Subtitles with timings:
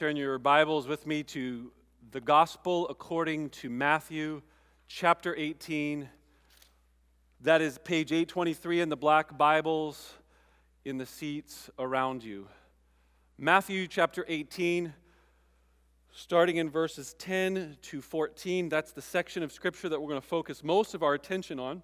[0.00, 1.72] Turn your Bibles with me to
[2.12, 4.42] the Gospel according to Matthew
[4.86, 6.08] chapter 18.
[7.40, 10.12] That is page 823 in the black Bibles
[10.84, 12.46] in the seats around you.
[13.38, 14.94] Matthew chapter 18,
[16.12, 18.68] starting in verses 10 to 14.
[18.68, 21.82] That's the section of Scripture that we're going to focus most of our attention on.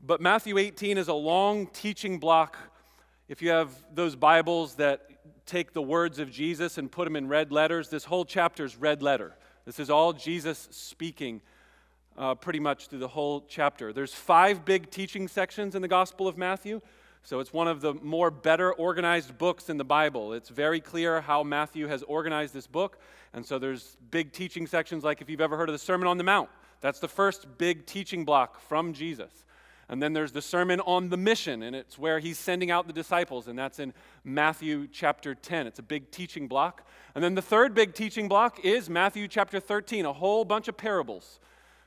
[0.00, 2.58] But Matthew 18 is a long teaching block.
[3.28, 5.07] If you have those Bibles that
[5.48, 7.88] take the words of Jesus and put them in red letters.
[7.88, 9.34] This whole chapter is red letter.
[9.64, 11.40] This is all Jesus speaking
[12.16, 13.92] uh, pretty much through the whole chapter.
[13.92, 16.80] There's five big teaching sections in the Gospel of Matthew.
[17.22, 20.32] So it's one of the more better organized books in the Bible.
[20.32, 22.98] It's very clear how Matthew has organized this book.
[23.32, 26.18] And so there's big teaching sections like if you've ever heard of the Sermon on
[26.18, 26.48] the Mount.
[26.80, 29.44] That's the first big teaching block from Jesus.
[29.90, 32.92] And then there's the Sermon on the Mission, and it's where he's sending out the
[32.92, 35.66] disciples, and that's in Matthew chapter 10.
[35.66, 36.86] It's a big teaching block.
[37.14, 40.76] And then the third big teaching block is Matthew chapter 13, a whole bunch of
[40.76, 41.40] parables.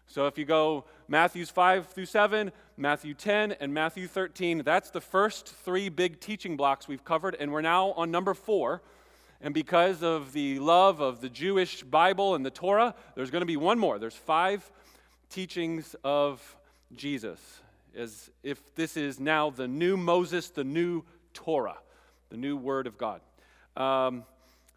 [0.08, 4.99] So if you go Matthews 5 through 7, Matthew 10, and Matthew 13, that's the
[4.99, 8.81] first three big teaching blocks we've covered, and we're now on number four.
[9.41, 13.47] And because of the love of the Jewish Bible and the Torah, there's going to
[13.47, 13.99] be one more.
[13.99, 14.69] There's five
[15.30, 16.58] teachings of
[16.95, 17.61] Jesus
[17.95, 21.03] as if this is now the new Moses, the new
[21.34, 21.78] Torah,
[22.30, 23.22] the new Word of God.
[23.75, 24.23] Um,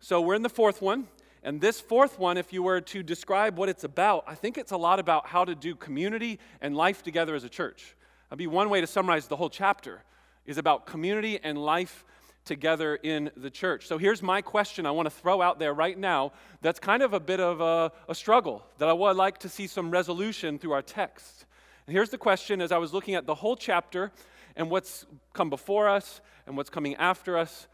[0.01, 1.09] so we're in the fourth one.
[1.43, 4.73] And this fourth one, if you were to describe what it's about, I think it's
[4.73, 7.95] a lot about how to do community and life together as a church.
[8.29, 10.03] That'd be one way to summarize the whole chapter,
[10.47, 12.05] is about community and life
[12.45, 13.87] together in the church.
[13.87, 17.13] So here's my question I want to throw out there right now that's kind of
[17.13, 20.73] a bit of a, a struggle that I would like to see some resolution through
[20.73, 21.47] our text.
[21.87, 24.11] And here's the question as I was looking at the whole chapter
[24.57, 27.67] and what's come before us and what's coming after us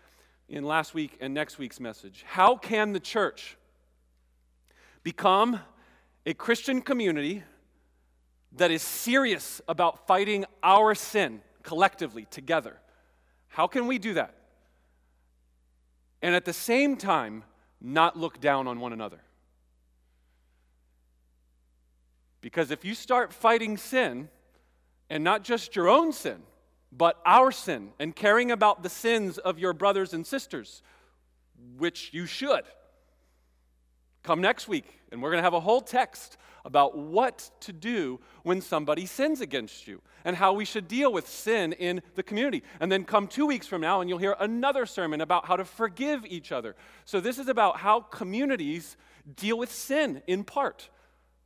[0.48, 2.24] in last week and next week's message.
[2.26, 3.56] How can the church
[5.02, 5.60] become
[6.26, 7.44] a Christian community
[8.52, 12.78] that is serious about fighting our sin collectively together?
[13.48, 14.34] How can we do that?
[16.20, 17.44] And at the same time,
[17.80, 19.20] not look down on one another.
[22.40, 24.28] Because if you start fighting sin,
[25.08, 26.42] and not just your own sin,
[26.92, 30.82] but our sin, and caring about the sins of your brothers and sisters,
[31.76, 32.64] which you should,
[34.22, 38.20] come next week, and we're going to have a whole text about what to do
[38.42, 42.62] when somebody sins against you and how we should deal with sin in the community.
[42.80, 45.64] And then come two weeks from now, and you'll hear another sermon about how to
[45.64, 46.76] forgive each other.
[47.04, 48.96] So, this is about how communities
[49.36, 50.90] deal with sin in part.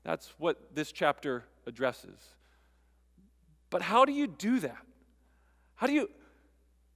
[0.04, 2.18] That's what this chapter addresses.
[3.70, 4.84] But how do you do that?
[5.74, 6.10] How do you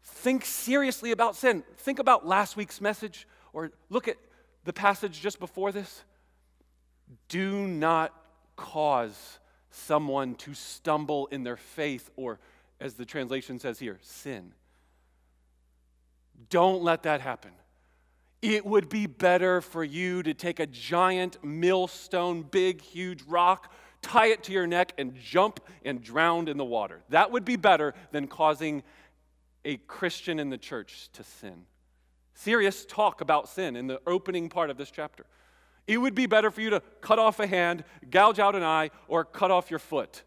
[0.03, 1.65] think seriously about sin?
[1.79, 4.17] Think about last week's message or look at
[4.65, 6.05] the passage just before this.
[7.29, 8.15] Do not
[8.57, 9.39] cause
[9.71, 12.39] someone to stumble in their faith or,
[12.81, 14.53] as the translation says here, sin.
[16.51, 17.53] Don't let that happen.
[18.41, 24.27] It would be better for you to take a giant millstone, big, huge rock, tie
[24.27, 27.03] it to your neck, and jump and drown in the water.
[27.09, 28.85] That would be better than causing
[29.65, 31.65] a Christian in the church to sin.
[32.35, 35.27] Serious talk about sin in the opening part of this chapter.
[35.89, 38.91] It would be better for you to cut off a hand, gouge out an eye,
[39.09, 40.23] or cut off your foot.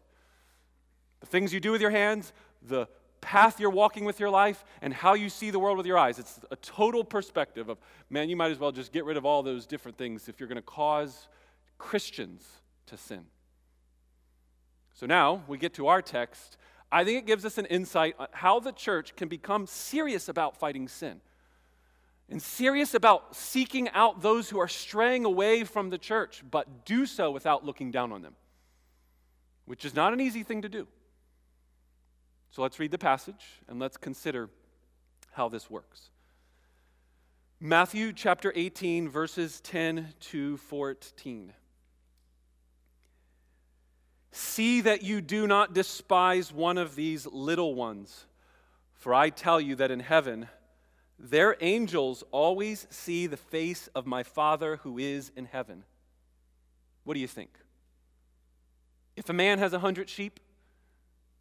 [1.20, 2.88] The things you do with your hands, the
[3.22, 6.18] path you're walking with your life and how you see the world with your eyes.
[6.18, 7.78] It's a total perspective of,
[8.10, 10.48] man, you might as well just get rid of all those different things if you're
[10.48, 11.28] going to cause
[11.78, 12.46] Christians
[12.86, 13.24] to sin.
[14.92, 16.58] So now we get to our text.
[16.90, 20.58] I think it gives us an insight on how the church can become serious about
[20.58, 21.22] fighting sin
[22.28, 27.06] and serious about seeking out those who are straying away from the church, but do
[27.06, 28.34] so without looking down on them,
[29.64, 30.86] which is not an easy thing to do.
[32.52, 34.50] So let's read the passage and let's consider
[35.32, 36.10] how this works.
[37.58, 41.54] Matthew chapter 18, verses 10 to 14.
[44.32, 48.26] See that you do not despise one of these little ones,
[48.92, 50.48] for I tell you that in heaven,
[51.18, 55.84] their angels always see the face of my Father who is in heaven.
[57.04, 57.50] What do you think?
[59.16, 60.38] If a man has a hundred sheep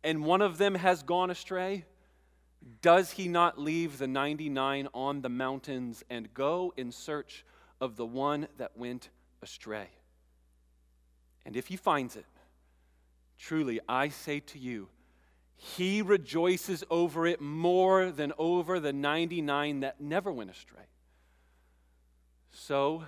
[0.03, 1.86] and one of them has gone astray,
[2.81, 7.45] does he not leave the 99 on the mountains and go in search
[7.80, 9.09] of the one that went
[9.42, 9.89] astray?
[11.45, 12.25] And if he finds it,
[13.38, 14.89] truly I say to you,
[15.56, 20.86] he rejoices over it more than over the 99 that never went astray.
[22.51, 23.03] So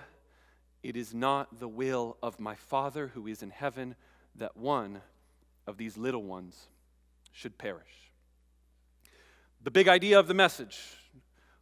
[0.82, 3.96] it is not the will of my Father who is in heaven
[4.36, 5.00] that one
[5.66, 6.68] of these little ones
[7.34, 8.10] should perish.
[9.62, 10.78] The big idea of the message,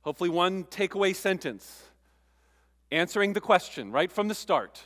[0.03, 1.83] hopefully, one takeaway sentence,
[2.93, 4.83] answering the question right from the start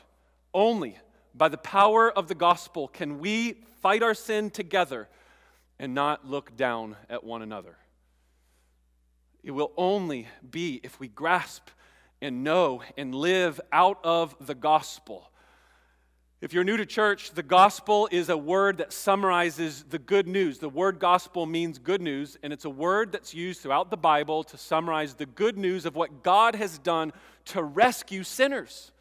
[0.55, 0.97] only
[1.35, 5.09] by the power of the gospel can we fight our sin together
[5.79, 7.77] and not look down at one another.
[9.43, 11.69] It will only be if we grasp
[12.23, 15.31] and know and live out of the gospel.
[16.47, 20.61] If you're new to church, the gospel is a word that summarizes the good news.
[20.61, 24.45] The word gospel means good news, and it's a word that's used throughout the Bible
[24.45, 27.13] to summarize the good news of what God has done
[27.47, 28.93] to rescue sinners.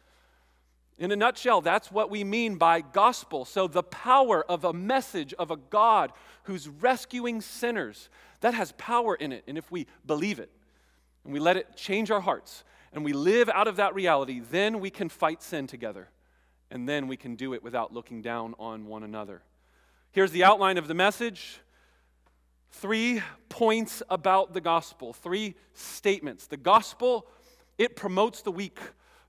[0.98, 3.44] In a nutshell, that's what we mean by gospel.
[3.44, 6.10] So, the power of a message of a God
[6.42, 8.08] who's rescuing sinners,
[8.40, 9.44] that has power in it.
[9.46, 10.50] And if we believe it
[11.22, 14.80] and we let it change our hearts and we live out of that reality, then
[14.80, 16.08] we can fight sin together.
[16.70, 19.42] And then we can do it without looking down on one another.
[20.10, 21.60] Here's the outline of the message
[22.70, 26.46] three points about the gospel, three statements.
[26.46, 27.26] The gospel,
[27.78, 28.78] it promotes the weak.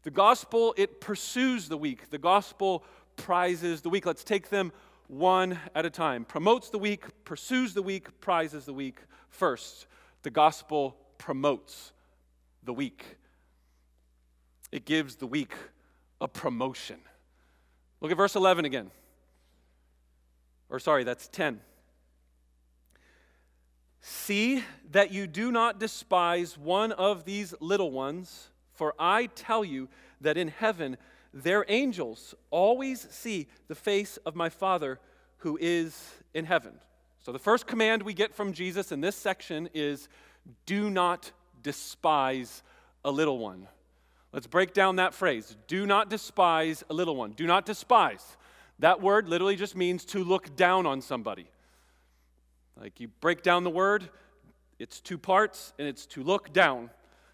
[0.03, 2.09] The gospel, it pursues the weak.
[2.09, 2.83] The gospel
[3.15, 4.05] prizes the weak.
[4.05, 4.71] Let's take them
[5.07, 6.25] one at a time.
[6.25, 8.99] Promotes the weak, pursues the weak, prizes the weak.
[9.29, 9.87] First,
[10.23, 11.93] the gospel promotes
[12.63, 13.17] the weak,
[14.71, 15.53] it gives the weak
[16.19, 16.97] a promotion.
[18.01, 18.91] Look at verse 11 again.
[20.69, 21.61] Or, sorry, that's 10.
[24.01, 28.49] See that you do not despise one of these little ones.
[28.73, 29.89] For I tell you
[30.21, 30.97] that in heaven
[31.33, 34.99] their angels always see the face of my Father
[35.37, 36.73] who is in heaven.
[37.19, 40.07] So, the first command we get from Jesus in this section is
[40.65, 42.63] do not despise
[43.03, 43.67] a little one.
[44.33, 45.55] Let's break down that phrase.
[45.67, 47.31] Do not despise a little one.
[47.31, 48.37] Do not despise.
[48.79, 51.47] That word literally just means to look down on somebody.
[52.79, 54.09] Like you break down the word,
[54.79, 56.91] it's two parts, and it's to look down.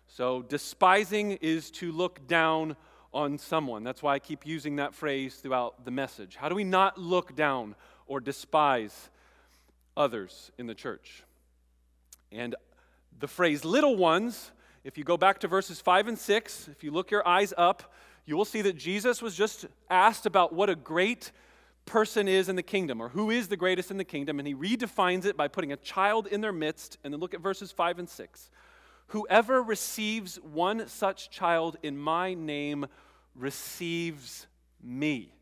[0.07, 2.75] So, despising is to look down
[3.13, 3.83] on someone.
[3.83, 6.35] That's why I keep using that phrase throughout the message.
[6.35, 7.75] How do we not look down
[8.07, 9.09] or despise
[9.97, 11.23] others in the church?
[12.31, 12.55] And
[13.19, 14.51] the phrase little ones,
[14.83, 17.93] if you go back to verses 5 and 6, if you look your eyes up,
[18.25, 21.31] you will see that Jesus was just asked about what a great
[21.85, 24.55] person is in the kingdom or who is the greatest in the kingdom, and he
[24.55, 26.97] redefines it by putting a child in their midst.
[27.03, 28.49] And then look at verses 5 and 6.
[29.07, 32.87] Whoever receives one such child in my name
[33.35, 34.47] receives
[34.81, 35.33] me.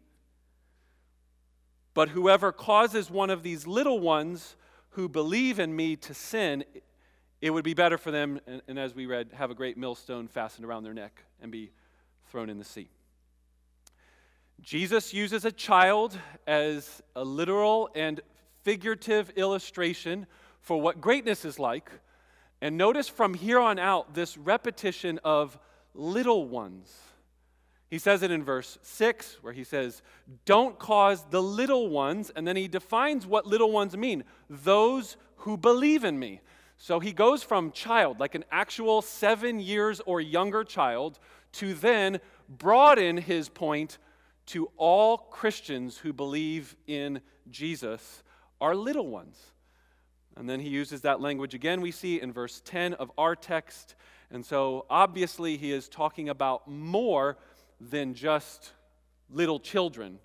[1.93, 4.55] But whoever causes one of these little ones
[4.91, 6.63] who believe in me to sin,
[7.41, 10.27] it would be better for them, and, and, as we read, have a great millstone
[10.27, 11.71] fastened around their neck and be
[12.29, 12.89] thrown in the sea.
[14.61, 18.21] Jesus uses a child as a literal and
[18.63, 20.27] figurative illustration
[20.59, 21.91] for what greatness is like
[22.61, 25.57] and notice from here on out this repetition of
[25.95, 26.95] little ones.
[27.89, 30.01] He says it in verse 6, where he says,
[30.45, 35.57] Don't cause the little ones, and then he defines what little ones mean those who
[35.57, 36.39] believe in me.
[36.81, 41.19] So he goes from child, like an actual seven years or younger child,
[41.51, 42.19] to then
[42.49, 43.99] broaden his point
[44.47, 48.23] to all Christians who believe in Jesus
[48.59, 49.37] are little ones.
[50.35, 53.93] And then he uses that language again, we see in verse 10 of our text.
[54.31, 57.37] And so obviously he is talking about more
[57.79, 58.71] than just
[59.29, 60.17] little children,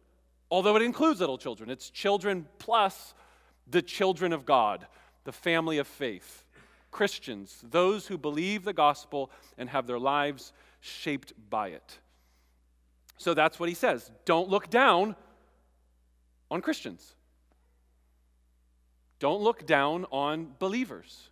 [0.51, 1.69] although it includes little children.
[1.69, 3.13] It's children plus
[3.67, 4.87] the children of God,
[5.25, 6.45] the family of faith,
[6.91, 11.99] Christians, those who believe the gospel and have their lives shaped by it.
[13.19, 14.11] So that's what he says.
[14.25, 15.17] Don't look down
[16.51, 17.15] on Christians.
[19.19, 21.31] Don't look down on believers.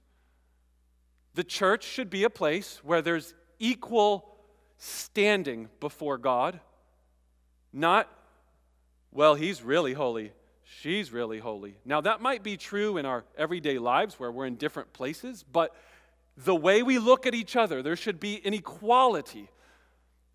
[1.34, 4.36] The church should be a place where there's equal
[4.78, 6.60] standing before God,
[7.72, 8.08] not,
[9.12, 10.32] well, he's really holy,
[10.64, 11.76] she's really holy.
[11.84, 15.74] Now, that might be true in our everyday lives where we're in different places, but
[16.36, 19.48] the way we look at each other, there should be an equality.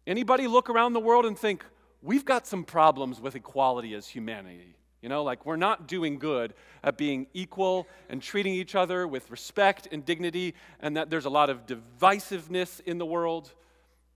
[0.08, 1.66] Anybody look around the world and think,
[2.02, 4.76] we've got some problems with equality as humanity?
[5.02, 9.32] You know, like we're not doing good at being equal and treating each other with
[9.32, 13.54] respect and dignity, and that there's a lot of divisiveness in the world.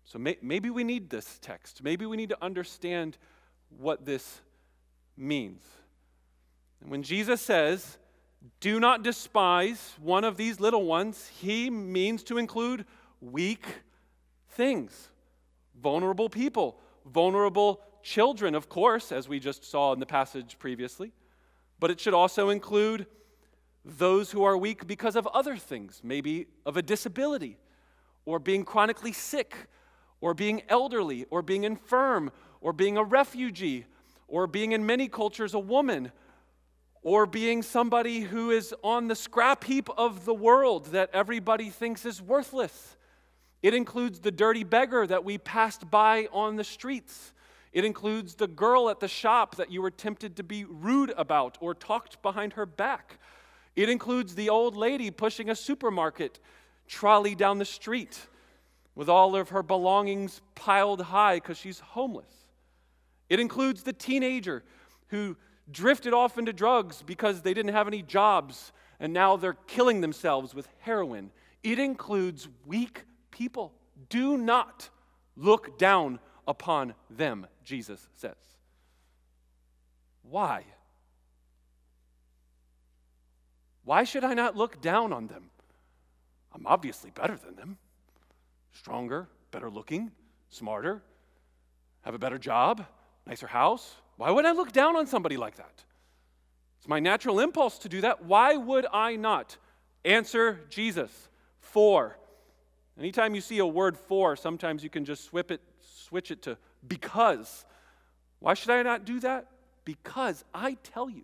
[0.03, 1.81] So may, maybe we need this text.
[1.83, 3.17] Maybe we need to understand
[3.77, 4.41] what this
[5.15, 5.63] means.
[6.85, 7.97] When Jesus says,
[8.59, 12.85] do not despise one of these little ones, he means to include
[13.21, 13.65] weak
[14.49, 15.09] things,
[15.81, 21.13] vulnerable people, vulnerable children, of course, as we just saw in the passage previously,
[21.79, 23.07] but it should also include
[23.85, 27.57] those who are weak because of other things, maybe of a disability,
[28.25, 29.55] or being chronically sick,
[30.21, 33.85] or being elderly, or being infirm, or being a refugee,
[34.27, 36.11] or being in many cultures a woman,
[37.03, 42.05] or being somebody who is on the scrap heap of the world that everybody thinks
[42.05, 42.95] is worthless.
[43.61, 47.33] It includes the dirty beggar that we passed by on the streets.
[47.73, 51.57] It includes the girl at the shop that you were tempted to be rude about
[51.59, 53.19] or talked behind her back.
[53.75, 56.39] It includes the old lady pushing a supermarket
[56.87, 58.19] trolley down the street
[58.95, 62.31] with all of her belongings piled high because she's homeless.
[63.29, 64.63] It includes the teenager
[65.07, 65.35] who
[65.71, 70.53] drifted off into drugs because they didn't have any jobs and now they're killing themselves
[70.53, 71.31] with heroin.
[71.63, 73.73] It includes weak people.
[74.09, 74.89] Do not
[75.35, 78.35] look down upon them, Jesus says.
[80.23, 80.63] Why?
[83.83, 85.49] Why should I not look down on them?
[86.53, 87.77] I'm obviously better than them.
[88.71, 90.11] Stronger, better looking,
[90.49, 91.01] smarter,
[92.01, 92.85] have a better job,
[93.25, 93.95] nicer house.
[94.17, 95.83] Why would I look down on somebody like that?
[96.79, 98.25] It's my natural impulse to do that.
[98.25, 99.57] Why would I not?
[100.05, 101.29] Answer Jesus.
[101.59, 102.17] For.
[102.99, 106.57] Anytime you see a word for, sometimes you can just swip it, switch it to
[106.87, 107.65] because.
[108.39, 109.47] Why should I not do that?
[109.85, 111.23] Because I tell you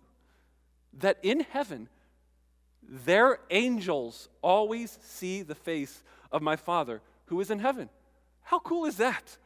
[0.94, 1.88] that in heaven,
[2.82, 7.88] their angels always see the face of my Father who is in heaven.
[8.42, 9.36] How cool is that?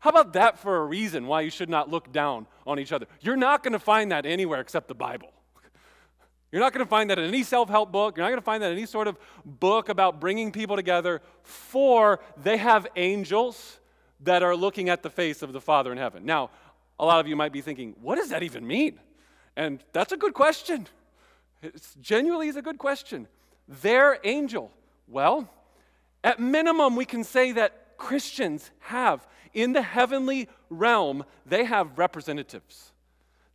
[0.00, 3.06] How about that for a reason why you should not look down on each other?
[3.20, 5.30] You're not going to find that anywhere except the Bible.
[6.52, 8.16] You're not going to find that in any self help book.
[8.16, 11.20] You're not going to find that in any sort of book about bringing people together,
[11.42, 13.78] for they have angels
[14.20, 16.24] that are looking at the face of the Father in heaven.
[16.24, 16.50] Now,
[16.98, 18.98] a lot of you might be thinking, what does that even mean?
[19.54, 20.86] And that's a good question.
[22.00, 23.28] Genuinely is a good question.
[23.68, 24.70] Their angel.
[25.06, 25.48] Well,
[26.24, 32.92] at minimum, we can say that Christians have in the heavenly realm, they have representatives.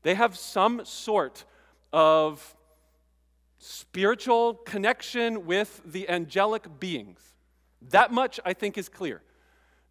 [0.03, 1.45] They have some sort
[1.91, 2.55] of
[3.57, 7.19] spiritual connection with the angelic beings.
[7.89, 9.23] That much I think is clear.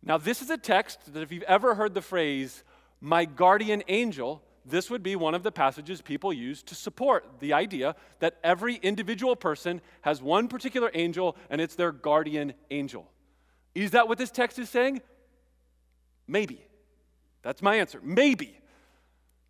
[0.04, 2.62] Now, this is a text that if you've ever heard the phrase,
[3.00, 7.54] my guardian angel, this would be one of the passages people use to support the
[7.54, 13.10] idea that every individual person has one particular angel and it's their guardian angel.
[13.74, 15.02] Is that what this text is saying?
[16.26, 16.64] Maybe.
[17.42, 18.00] That's my answer.
[18.02, 18.58] Maybe.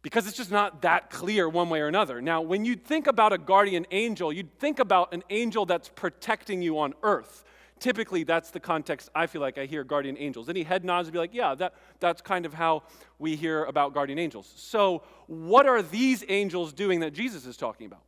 [0.02, 2.21] Because it's just not that clear one way or another.
[2.21, 6.61] Now, when you think about a guardian angel, you'd think about an angel that's protecting
[6.61, 7.45] you on earth.
[7.81, 10.49] Typically, that's the context I feel like I hear guardian angels.
[10.49, 12.83] Any head nods would be like, yeah, that, that's kind of how
[13.19, 14.52] we hear about guardian angels.
[14.57, 18.02] So, what are these angels doing that Jesus is talking about?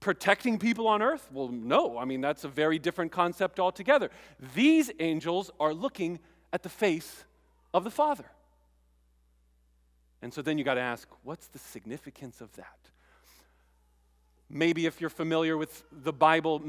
[0.00, 1.28] Protecting people on earth?
[1.32, 1.98] Well, no.
[1.98, 4.10] I mean, that's a very different concept altogether.
[4.54, 6.20] These angels are looking
[6.52, 7.24] at the face
[7.74, 8.26] of the Father.
[10.22, 12.78] And so then you got to ask, what's the significance of that?
[14.48, 16.62] Maybe if you're familiar with the Bible,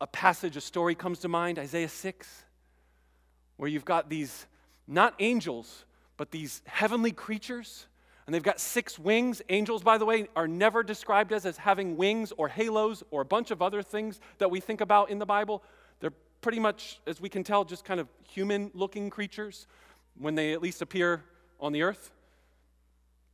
[0.00, 2.44] a passage, a story comes to mind, Isaiah 6,
[3.56, 4.46] where you've got these
[4.86, 5.84] not angels,
[6.16, 7.86] but these heavenly creatures,
[8.28, 9.40] and they've got six wings.
[9.48, 13.24] Angels, by the way, are never described as, as having wings or halos or a
[13.24, 15.62] bunch of other things that we think about in the Bible.
[16.00, 19.66] They're pretty much, as we can tell, just kind of human looking creatures
[20.18, 21.24] when they at least appear
[21.58, 22.10] on the earth.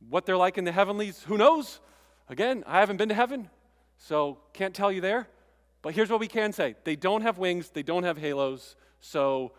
[0.07, 1.81] What they're like in the heavenlies, who knows?
[2.29, 3.49] Again, I haven't been to heaven,
[3.97, 5.27] so can't tell you there.
[5.81, 8.77] But here's what we can say they don't have wings, they don't have halos.
[9.01, 9.51] So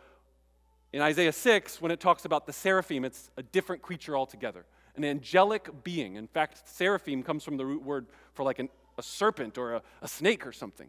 [0.95, 4.65] in Isaiah 6, when it talks about the seraphim, it's a different creature altogether,
[4.97, 6.17] an angelic being.
[6.17, 9.83] In fact, seraphim comes from the root word for like an, a serpent or a,
[10.03, 10.89] a, snake or something.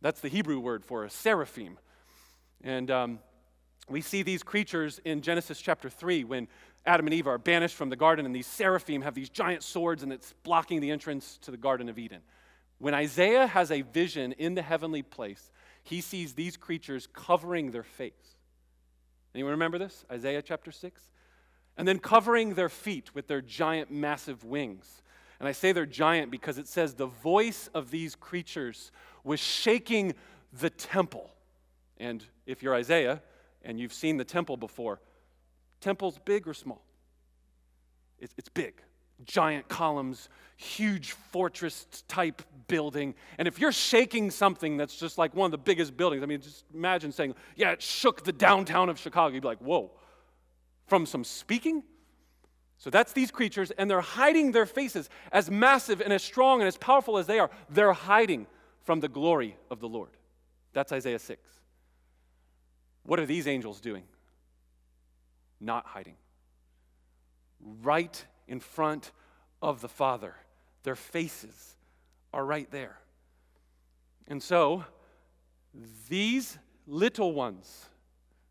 [0.00, 1.78] That's the Hebrew word for a seraphim.
[2.62, 3.18] And um,
[3.88, 6.48] we see these creatures in Genesis chapter 3 when
[6.84, 10.02] Adam and Eve are banished from the garden, and these seraphim have these giant swords,
[10.02, 12.20] and it's blocking the entrance to the Garden of Eden.
[12.78, 15.50] When Isaiah has a vision in the heavenly place,
[15.82, 18.36] he sees these creatures covering their face.
[19.34, 20.04] Anyone remember this?
[20.10, 21.08] Isaiah chapter 6?
[21.76, 25.02] And then covering their feet with their giant, massive wings.
[25.38, 28.90] And I say they're giant because it says the voice of these creatures
[29.24, 30.14] was shaking
[30.52, 31.30] the temple.
[31.98, 33.20] And if you're Isaiah
[33.62, 35.00] and you've seen the temple before,
[35.80, 36.82] temple's big or small?
[38.18, 38.80] It's, it's big.
[39.24, 43.14] giant columns, huge fortress type building.
[43.38, 46.40] And if you're shaking something that's just like one of the biggest buildings, I mean,
[46.40, 49.34] just imagine saying, yeah, it shook the downtown of Chicago.
[49.34, 49.90] You'd be like, whoa,
[50.86, 51.82] from some speaking?
[52.78, 55.08] So that's these creatures, and they're hiding their faces.
[55.32, 58.46] As massive and as strong and as powerful as they are, they're hiding
[58.82, 60.10] from the glory of the Lord.
[60.72, 61.40] That's Isaiah 6.
[63.04, 64.02] What are these angels doing?
[65.60, 66.16] Not hiding.
[67.82, 69.12] Right in front
[69.62, 70.34] of the Father.
[70.82, 71.76] Their faces
[72.32, 72.98] are right there.
[74.28, 74.84] And so,
[76.08, 77.86] these little ones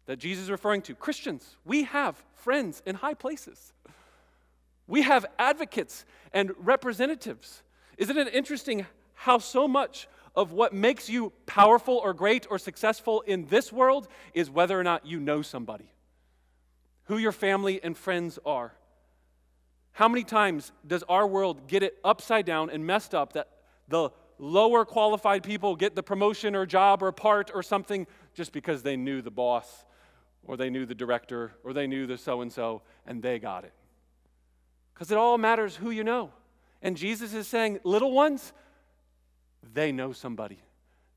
[0.06, 3.74] that Jesus is referring to, Christians, we have friends in high places.
[4.88, 7.64] We have advocates and representatives.
[7.98, 13.22] Isn't it interesting how so much of what makes you powerful or great or successful
[13.22, 15.92] in this world is whether or not you know somebody,
[17.06, 18.74] who your family and friends are?
[19.94, 23.48] How many times does our world get it upside down and messed up that
[23.88, 28.84] the lower qualified people get the promotion or job or part or something just because
[28.84, 29.86] they knew the boss
[30.46, 33.64] or they knew the director or they knew the so and so and they got
[33.64, 33.74] it?
[34.94, 36.32] Because it all matters who you know.
[36.82, 38.54] And Jesus is saying, little ones,
[39.74, 40.60] they know somebody.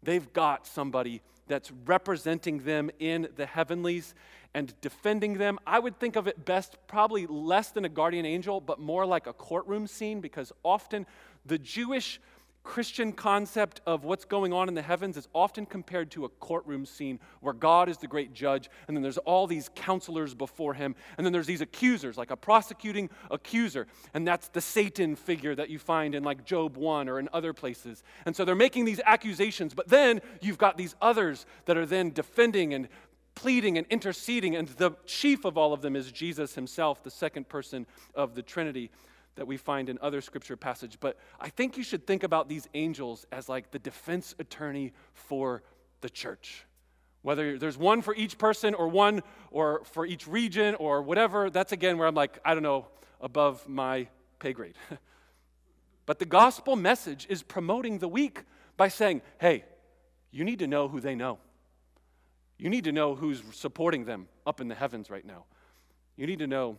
[0.02, 4.14] They've got somebody that's representing them in the heavenlies
[4.54, 5.58] and defending them.
[5.66, 9.26] I would think of it best probably less than a guardian angel, but more like
[9.26, 11.06] a courtroom scene because often
[11.44, 12.20] the Jewish
[12.68, 16.84] Christian concept of what's going on in the heavens is often compared to a courtroom
[16.84, 20.94] scene where God is the great judge, and then there's all these counselors before him,
[21.16, 25.70] and then there's these accusers, like a prosecuting accuser, and that's the Satan figure that
[25.70, 28.02] you find in like Job 1 or in other places.
[28.26, 32.10] And so they're making these accusations, but then you've got these others that are then
[32.10, 32.88] defending and
[33.34, 37.48] pleading and interceding, and the chief of all of them is Jesus himself, the second
[37.48, 38.90] person of the Trinity
[39.38, 40.98] that we find in other scripture passage.
[41.00, 45.62] But I think you should think about these angels as like the defense attorney for
[46.00, 46.66] the church.
[47.22, 51.70] Whether there's one for each person or one or for each region or whatever, that's
[51.70, 52.86] again where I'm like, I don't know,
[53.20, 54.08] above my
[54.40, 54.74] pay grade.
[56.06, 58.42] but the gospel message is promoting the weak
[58.76, 59.64] by saying, hey,
[60.32, 61.38] you need to know who they know.
[62.58, 65.44] You need to know who's supporting them up in the heavens right now.
[66.16, 66.78] You need to know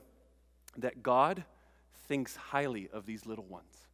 [0.78, 1.46] that God
[2.10, 3.88] thinks highly of these little ones.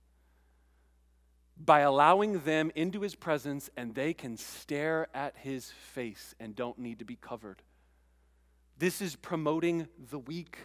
[1.57, 6.79] By allowing them into his presence and they can stare at his face and don't
[6.79, 7.61] need to be covered.
[8.79, 10.57] This is promoting the weak.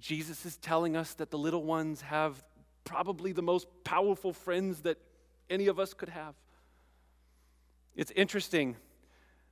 [0.00, 2.42] Jesus is telling us that the little ones have
[2.84, 4.98] probably the most powerful friends that
[5.50, 6.34] any of us could have.
[7.96, 8.76] It's interesting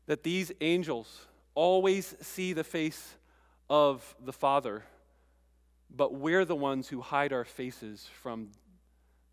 [0.06, 3.16] that these angels always see the face
[3.68, 4.84] of the Father
[5.94, 8.48] but we're the ones who hide our faces from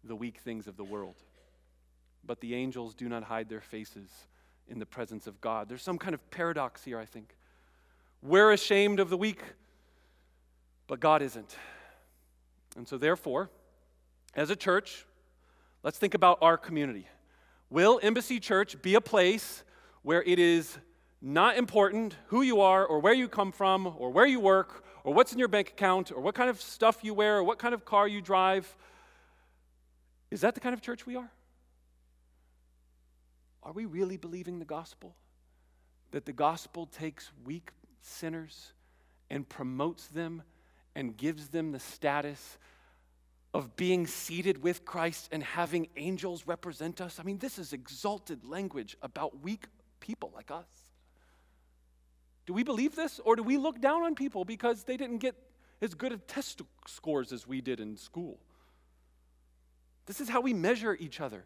[0.03, 1.15] the weak things of the world.
[2.25, 4.09] But the angels do not hide their faces
[4.67, 5.69] in the presence of God.
[5.69, 7.35] There's some kind of paradox here, I think.
[8.21, 9.41] We're ashamed of the weak,
[10.87, 11.55] but God isn't.
[12.75, 13.49] And so, therefore,
[14.35, 15.05] as a church,
[15.81, 17.07] let's think about our community.
[17.69, 19.63] Will Embassy Church be a place
[20.01, 20.77] where it is
[21.21, 25.13] not important who you are or where you come from or where you work or
[25.15, 27.73] what's in your bank account or what kind of stuff you wear or what kind
[27.73, 28.77] of car you drive.
[30.29, 31.31] Is that the kind of church we are?
[33.63, 35.15] Are we really believing the gospel?
[36.11, 38.73] That the gospel takes weak sinners
[39.31, 40.43] and promotes them
[40.93, 42.59] and gives them the status
[43.51, 47.19] of being seated with Christ and having angels represent us?
[47.19, 49.65] I mean, this is exalted language about weak
[50.01, 50.88] people like us.
[52.49, 53.19] Do we believe this?
[53.23, 55.35] Or do we look down on people because they didn't get
[55.83, 58.39] as good of test scores as we did in school?
[60.07, 61.45] This is how we measure each other.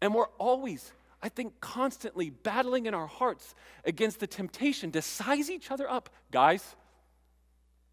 [0.00, 5.50] And we're always, I think, constantly battling in our hearts against the temptation to size
[5.50, 6.08] each other up.
[6.30, 6.76] Guys,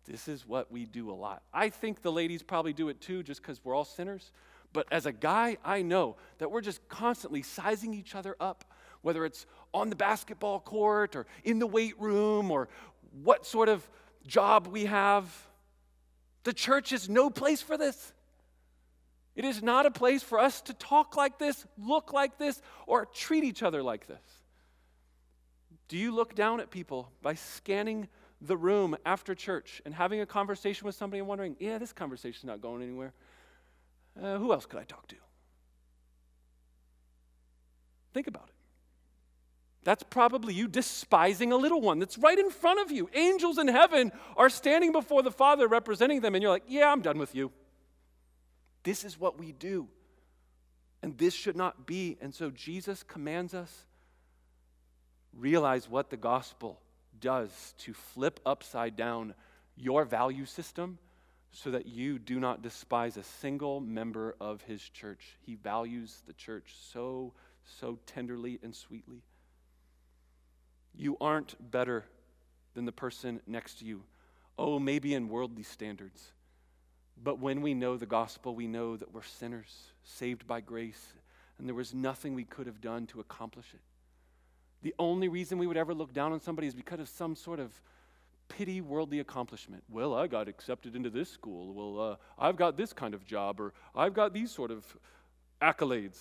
[0.06, 1.42] this is what we do a lot.
[1.52, 4.32] I think the ladies probably do it too, just because we're all sinners.
[4.72, 8.66] But as a guy, I know that we're just constantly sizing each other up
[9.02, 12.68] whether it's on the basketball court or in the weight room or
[13.24, 13.88] what sort of
[14.26, 15.48] job we have.
[16.44, 18.14] The church is no place for this.
[19.36, 23.06] It is not a place for us to talk like this, look like this, or
[23.06, 24.22] treat each other like this.
[25.88, 28.08] Do you look down at people by scanning
[28.42, 32.46] the room after church and having a conversation with somebody and wondering, yeah, this conversation's
[32.46, 33.14] not going anywhere?
[34.22, 35.16] Uh, who else could I talk to?
[38.14, 38.61] Think about it.
[39.84, 43.10] That's probably you despising a little one that's right in front of you.
[43.14, 47.02] Angels in heaven are standing before the Father representing them, and you're like, yeah, I'm
[47.02, 47.52] done with you.
[48.84, 49.88] This is what we do.
[51.02, 52.18] And this should not be.
[52.22, 53.86] And so Jesus commands us
[55.34, 56.80] realize what the gospel
[57.20, 59.34] does to flip upside down
[59.76, 61.00] your value system
[61.52, 65.38] so that you do not despise a single member of his church.
[65.42, 67.34] He values the church so,
[67.80, 69.24] so tenderly and sweetly.
[70.96, 72.06] You aren't better
[72.74, 74.04] than the person next to you.
[74.58, 76.34] Oh, maybe in worldly standards.
[77.24, 81.14] But when we know the gospel, we know that we're sinners, saved by grace,
[81.58, 83.82] and there was nothing we could have done to accomplish it.
[84.82, 87.60] The only reason we would ever look down on somebody is because of some sort
[87.60, 87.80] of
[88.50, 89.84] pity worldly accomplishment.
[89.90, 91.74] Well, I got accepted into this school.
[91.74, 94.84] Well, uh, I've got this kind of job, or I've got these sort of
[95.62, 96.18] accolades.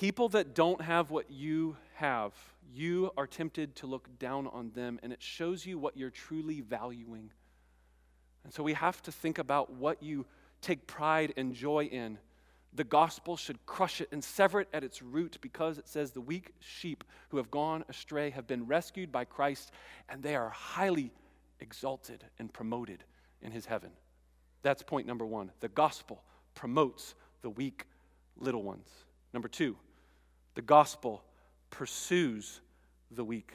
[0.00, 2.32] People that don't have what you have,
[2.72, 6.62] you are tempted to look down on them, and it shows you what you're truly
[6.62, 7.30] valuing.
[8.42, 10.24] And so we have to think about what you
[10.62, 12.16] take pride and joy in.
[12.72, 16.22] The gospel should crush it and sever it at its root because it says the
[16.22, 19.70] weak sheep who have gone astray have been rescued by Christ
[20.08, 21.12] and they are highly
[21.60, 23.04] exalted and promoted
[23.42, 23.90] in his heaven.
[24.62, 25.50] That's point number one.
[25.60, 26.22] The gospel
[26.54, 27.84] promotes the weak
[28.38, 28.88] little ones.
[29.34, 29.76] Number two,
[30.54, 31.22] the gospel
[31.70, 32.60] pursues
[33.10, 33.52] the weak.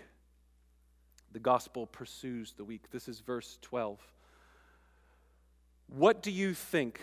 [1.32, 2.90] The gospel pursues the weak.
[2.92, 4.00] This is verse 12.
[5.88, 7.00] What do you think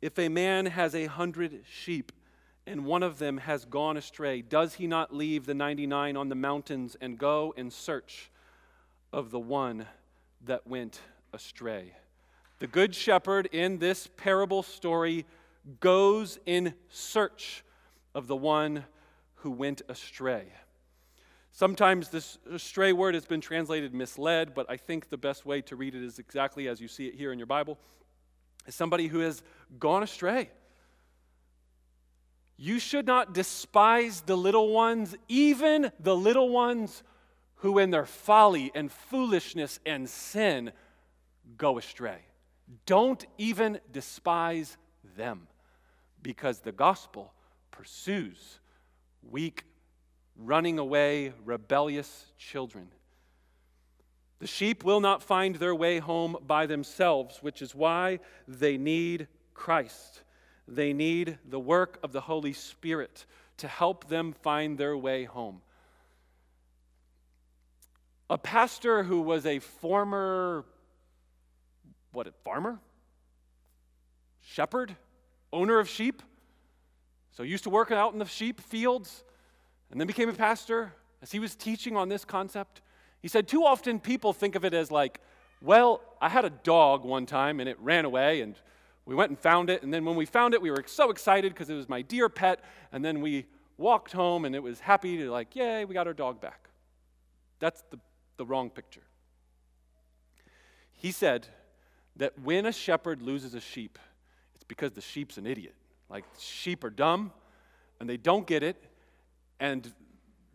[0.00, 2.12] if a man has a hundred sheep
[2.66, 4.42] and one of them has gone astray?
[4.42, 8.30] Does he not leave the 99 on the mountains and go in search
[9.12, 9.86] of the one
[10.44, 11.00] that went
[11.32, 11.92] astray?
[12.58, 15.26] The good shepherd in this parable story
[15.80, 17.64] goes in search
[18.14, 18.84] of the one
[19.36, 20.46] who went astray.
[21.52, 25.76] Sometimes this stray word has been translated misled, but I think the best way to
[25.76, 27.78] read it is exactly as you see it here in your Bible
[28.66, 29.42] is somebody who has
[29.78, 30.50] gone astray.
[32.58, 37.02] You should not despise the little ones, even the little ones
[37.56, 40.72] who, in their folly and foolishness and sin,
[41.56, 42.18] go astray.
[42.84, 44.76] Don't even despise
[45.16, 45.46] them
[46.22, 47.32] because the gospel
[47.70, 48.58] pursues
[49.30, 49.64] weak,
[50.36, 52.88] running away, rebellious children.
[54.38, 59.28] The sheep will not find their way home by themselves, which is why they need
[59.54, 60.22] Christ.
[60.68, 63.24] They need the work of the Holy Spirit
[63.58, 65.62] to help them find their way home.
[68.28, 70.64] A pastor who was a former,
[72.12, 72.80] what, farmer?
[74.42, 74.96] Shepherd?
[75.52, 76.22] Owner of sheep?
[77.36, 79.22] So used to working out in the sheep fields
[79.90, 82.80] and then became a pastor as he was teaching on this concept.
[83.20, 85.20] He said, Too often people think of it as like,
[85.60, 88.56] well, I had a dog one time and it ran away and
[89.04, 89.82] we went and found it.
[89.82, 92.30] And then when we found it, we were so excited because it was my dear
[92.30, 92.64] pet.
[92.90, 93.44] And then we
[93.76, 96.70] walked home and it was happy to, like, yay, we got our dog back.
[97.58, 97.98] That's the,
[98.38, 99.02] the wrong picture.
[100.94, 101.46] He said
[102.16, 103.98] that when a shepherd loses a sheep,
[104.54, 105.74] it's because the sheep's an idiot.
[106.08, 107.32] Like, sheep are dumb
[108.00, 108.82] and they don't get it
[109.58, 109.92] and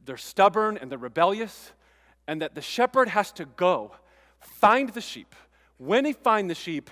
[0.05, 1.71] they're stubborn and they're rebellious
[2.27, 3.91] and that the shepherd has to go
[4.39, 5.35] find the sheep.
[5.77, 6.89] When he find the sheep,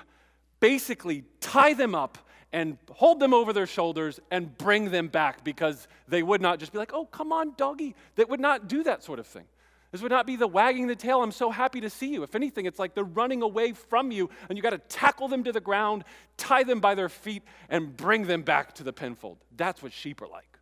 [0.60, 2.18] basically tie them up
[2.52, 6.72] and hold them over their shoulders and bring them back because they would not just
[6.72, 7.96] be like, oh, come on, doggy.
[8.16, 9.46] They would not do that sort of thing.
[9.92, 12.22] This would not be the wagging the tail, I'm so happy to see you.
[12.24, 15.44] If anything, it's like they're running away from you, and you got to tackle them
[15.46, 16.04] to the ground,
[16.38, 19.38] tie them by their feet, and bring them back to the penfold.
[19.56, 20.60] That's what sheep are like.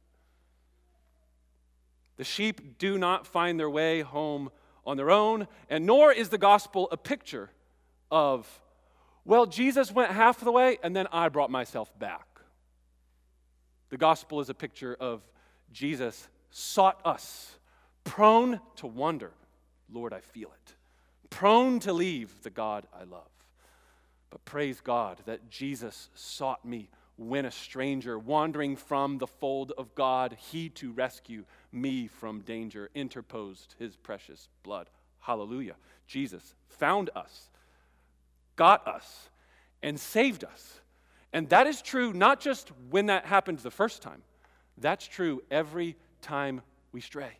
[2.15, 4.49] The sheep do not find their way home
[4.85, 7.51] on their own, and nor is the gospel a picture
[8.09, 8.47] of,
[9.25, 12.25] well, Jesus went half the way and then I brought myself back.
[13.89, 15.21] The gospel is a picture of
[15.71, 17.57] Jesus sought us,
[18.07, 19.31] prone to wonder,
[19.91, 20.75] Lord, I feel it,
[21.29, 23.29] prone to leave the God I love.
[24.29, 29.93] But praise God that Jesus sought me when a stranger, wandering from the fold of
[29.95, 34.89] God, he to rescue me from danger, interposed his precious blood.
[35.19, 35.75] Hallelujah.
[36.05, 37.49] Jesus found us,
[38.55, 39.29] got us,
[39.81, 40.79] and saved us.
[41.33, 44.21] And that is true not just when that happened the first time,
[44.77, 47.37] that's true every time we stray.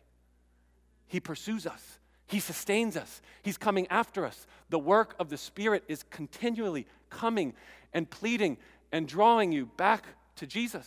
[1.08, 1.98] He pursues us.
[2.26, 3.22] He sustains us.
[3.42, 4.46] He's coming after us.
[4.68, 7.54] The work of the Spirit is continually coming
[7.92, 8.58] and pleading
[8.92, 10.04] and drawing you back
[10.36, 10.86] to Jesus.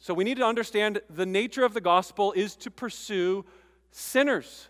[0.00, 3.44] So we need to understand the nature of the gospel is to pursue
[3.90, 4.68] sinners,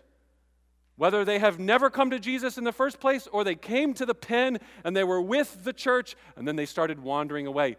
[0.95, 4.05] Whether they have never come to Jesus in the first place or they came to
[4.05, 7.77] the pen and they were with the church and then they started wandering away.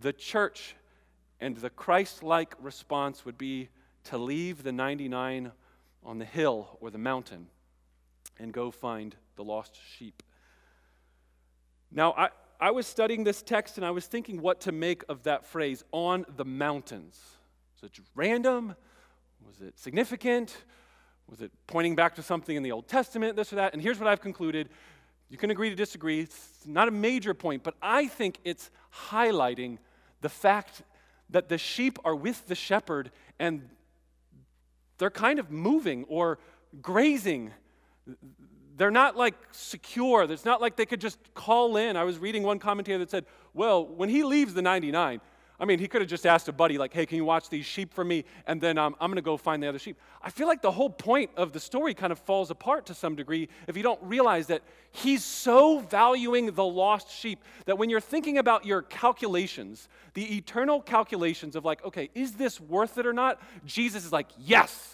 [0.00, 0.76] The church
[1.40, 3.68] and the Christ like response would be
[4.04, 5.52] to leave the 99
[6.04, 7.46] on the hill or the mountain
[8.38, 10.22] and go find the lost sheep.
[11.90, 12.28] Now, I,
[12.60, 15.84] I was studying this text and I was thinking what to make of that phrase,
[15.92, 17.20] on the mountains.
[17.74, 18.74] Was it random?
[19.46, 20.56] Was it significant?
[21.28, 23.72] Was it pointing back to something in the Old Testament, this or that?
[23.72, 24.68] And here's what I've concluded.
[25.28, 26.20] You can agree to disagree.
[26.20, 28.70] It's not a major point, but I think it's
[29.08, 29.78] highlighting
[30.20, 30.82] the fact
[31.30, 33.68] that the sheep are with the shepherd and
[35.02, 36.38] they're kind of moving or
[36.80, 37.50] grazing.
[38.76, 40.22] They're not like secure.
[40.30, 41.96] It's not like they could just call in.
[41.96, 45.20] I was reading one commentator that said, well, when he leaves the 99,
[45.58, 47.66] I mean, he could have just asked a buddy, like, hey, can you watch these
[47.66, 48.24] sheep for me?
[48.46, 49.96] And then um, I'm going to go find the other sheep.
[50.22, 53.16] I feel like the whole point of the story kind of falls apart to some
[53.16, 54.62] degree if you don't realize that
[54.92, 60.80] he's so valuing the lost sheep that when you're thinking about your calculations, the eternal
[60.80, 63.42] calculations of, like, okay, is this worth it or not?
[63.64, 64.91] Jesus is like, yes,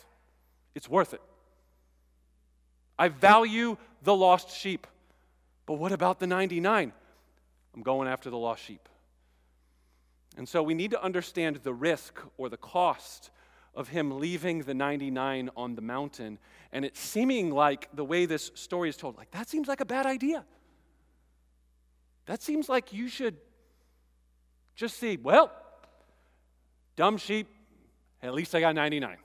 [0.79, 1.21] it's worth it.
[2.97, 4.87] I value the lost sheep.
[5.67, 6.93] But what about the 99?
[7.75, 8.89] I'm going after the lost sheep.
[10.37, 13.31] And so we need to understand the risk or the cost
[13.75, 16.39] of him leaving the 99 on the mountain.
[16.71, 19.85] And it's seeming like the way this story is told, like, that seems like a
[19.85, 20.45] bad idea.
[22.27, 23.37] That seems like you should
[24.77, 25.51] just see, well,
[26.95, 27.49] dumb sheep,
[28.23, 29.17] at least I got 99.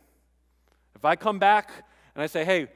[1.04, 1.70] If I come back
[2.16, 2.70] and I say, hey,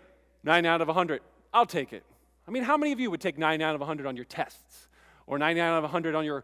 [0.43, 1.21] 9 out of 100,
[1.53, 2.03] I'll take it.
[2.45, 4.89] I mean, how many of you would take 9 out of 100 on your tests?
[5.27, 6.43] Or nine out of 100 on your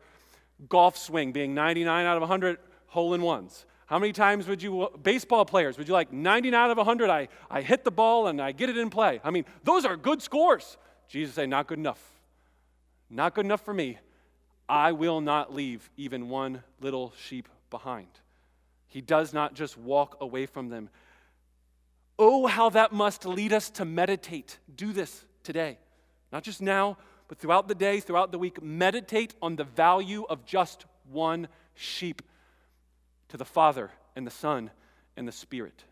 [0.70, 3.66] golf swing being 99 out of 100 hole in ones?
[3.86, 7.10] How many times would you, baseball players, would you like 99 out of 100?
[7.10, 9.20] I, I hit the ball and I get it in play.
[9.22, 10.78] I mean, those are good scores.
[11.10, 12.02] Jesus say, not good enough.
[13.10, 13.98] Not good enough for me.
[14.70, 18.08] I will not leave even one little sheep behind.
[18.88, 20.90] He does not just walk away from them.
[22.20, 24.60] Oh, how that must lead us to meditate.
[24.76, 25.78] Do this today.
[26.32, 26.98] Not just now,
[27.28, 32.22] but throughout the day, throughout the week, meditate on the value of just one sheep
[33.30, 34.70] to the Father and the Son
[35.18, 35.84] and the Spirit.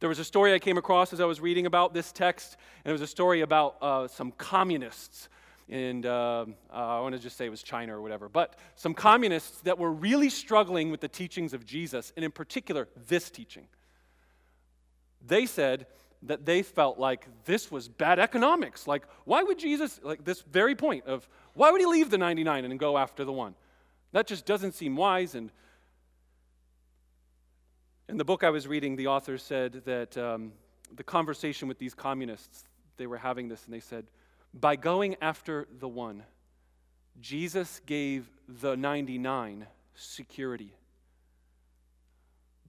[0.00, 2.90] There was a story I came across as I was reading about this text, and
[2.90, 5.28] it was a story about uh, some communists.
[5.68, 8.94] And uh, uh, I want to just say it was China or whatever, but some
[8.94, 13.68] communists that were really struggling with the teachings of Jesus, and in particular, this teaching.
[15.26, 15.86] They said,
[16.24, 18.86] that they felt like this was bad economics.
[18.86, 22.64] Like, why would Jesus, like this very point of why would he leave the 99
[22.64, 23.54] and go after the one?
[24.12, 25.34] That just doesn't seem wise.
[25.34, 25.50] And
[28.08, 30.52] in the book I was reading, the author said that um,
[30.94, 32.64] the conversation with these communists,
[32.96, 34.06] they were having this, and they said,
[34.54, 36.22] by going after the one,
[37.20, 40.72] Jesus gave the 99 security.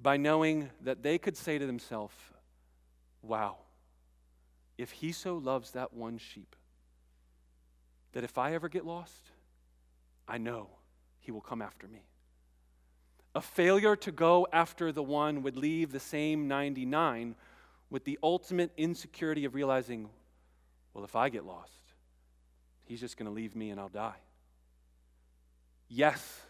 [0.01, 2.15] By knowing that they could say to themselves,
[3.23, 3.57] wow,
[4.77, 6.55] if he so loves that one sheep,
[8.11, 9.31] that if I ever get lost,
[10.27, 10.69] I know
[11.19, 12.03] he will come after me.
[13.35, 17.35] A failure to go after the one would leave the same 99
[17.89, 20.09] with the ultimate insecurity of realizing,
[20.93, 21.71] well, if I get lost,
[22.85, 24.17] he's just going to leave me and I'll die.
[25.87, 26.41] Yes,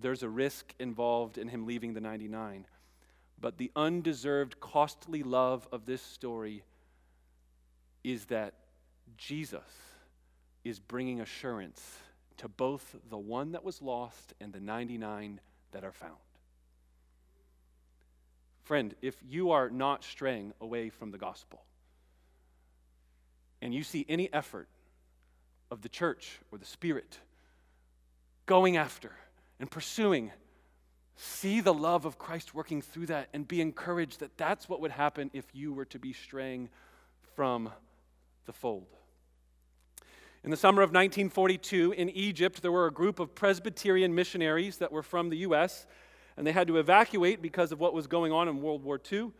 [0.00, 2.66] there's a risk involved in him leaving the 99,
[3.40, 6.64] but the undeserved, costly love of this story
[8.02, 8.54] is that
[9.16, 9.62] Jesus
[10.64, 11.98] is bringing assurance
[12.38, 15.40] to both the one that was lost and the 99
[15.72, 16.16] that are found.
[18.62, 21.62] Friend, if you are not straying away from the gospel
[23.60, 24.68] and you see any effort
[25.70, 27.18] of the church or the Spirit
[28.46, 29.12] going after
[29.60, 30.30] and pursuing
[31.16, 34.90] See the love of Christ working through that and be encouraged that that's what would
[34.90, 36.68] happen if you were to be straying
[37.34, 37.70] from
[38.46, 38.86] the fold.
[40.42, 44.92] In the summer of 1942 in Egypt, there were a group of Presbyterian missionaries that
[44.92, 45.86] were from the U.S.,
[46.36, 49.30] and they had to evacuate because of what was going on in World War II.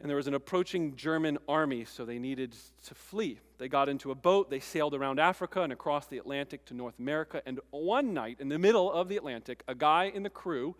[0.00, 2.54] And there was an approaching German army, so they needed
[2.86, 3.38] to flee.
[3.58, 6.98] They got into a boat, they sailed around Africa and across the Atlantic to North
[6.98, 7.42] America.
[7.44, 10.74] And one night, in the middle of the Atlantic, a guy in the crew,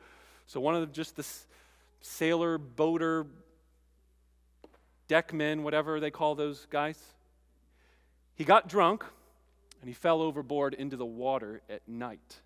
[0.46, 1.26] so one of the, just the
[2.00, 3.26] sailor, boater,
[5.06, 6.98] deckmen, whatever they call those guys,
[8.34, 9.04] he got drunk
[9.80, 12.40] and he fell overboard into the water at night.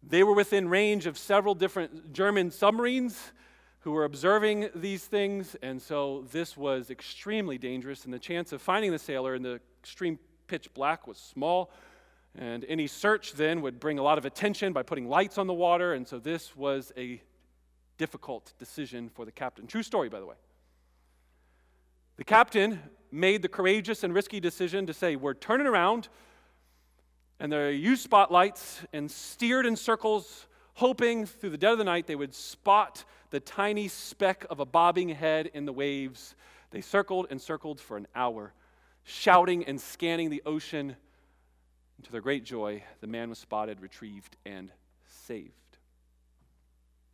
[0.00, 3.32] They were within range of several different German submarines
[3.84, 8.62] who were observing these things, and so this was extremely dangerous, and the chance of
[8.62, 11.70] finding the sailor in the extreme pitch black was small.
[12.34, 15.52] And any search then would bring a lot of attention by putting lights on the
[15.52, 17.20] water, and so this was a
[17.98, 19.66] difficult decision for the captain.
[19.66, 20.36] True story, by the way.
[22.16, 22.80] The captain
[23.12, 26.08] made the courageous and risky decision to say, We're turning around,
[27.38, 32.06] and they used spotlights and steered in circles, hoping through the dead of the night
[32.06, 36.36] they would spot the tiny speck of a bobbing head in the waves.
[36.70, 38.54] They circled and circled for an hour,
[39.02, 40.94] shouting and scanning the ocean.
[41.96, 44.70] And to their great joy, the man was spotted, retrieved, and
[45.26, 45.50] saved.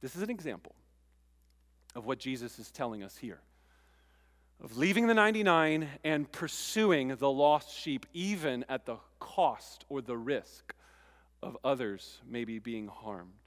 [0.03, 0.75] This is an example
[1.95, 3.41] of what Jesus is telling us here
[4.63, 10.19] of leaving the 99 and pursuing the lost sheep, even at the cost or the
[10.19, 10.75] risk
[11.43, 13.40] of others maybe being harmed.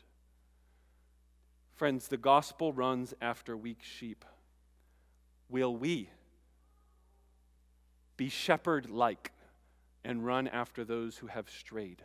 [1.83, 4.23] Friends, the gospel runs after weak sheep.
[5.49, 6.09] Will we
[8.15, 9.33] be shepherd like
[10.05, 12.01] and run after those who have strayed?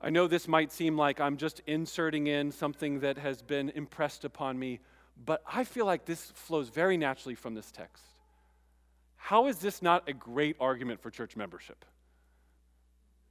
[0.00, 4.24] I know this might seem like I'm just inserting in something that has been impressed
[4.24, 4.78] upon me,
[5.24, 8.04] but I feel like this flows very naturally from this text.
[9.16, 11.84] How is this not a great argument for church membership?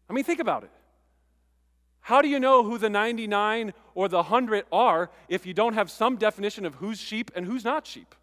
[0.09, 0.71] I mean, think about it.
[2.03, 5.89] How do you know who the 99 or the 100 are if you don't have
[5.89, 8.13] some definition of who's sheep and who's not sheep?